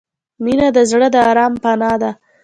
[0.43, 2.11] •مینه د زړه د آرام پناه ده.